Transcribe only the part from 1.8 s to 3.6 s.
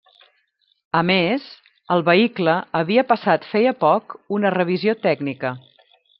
el vehicle havia passat